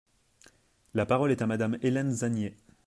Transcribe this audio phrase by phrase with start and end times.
[0.95, 2.57] La parole est à Madame Hélène Zannier.